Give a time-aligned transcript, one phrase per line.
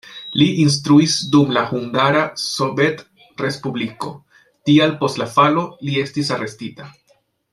[0.41, 4.15] Li instruis dum la Hungara Sovetrespubliko,
[4.69, 6.89] tial post la falo li estis arestita.